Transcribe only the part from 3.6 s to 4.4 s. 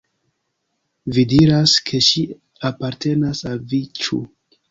vi, ĉu!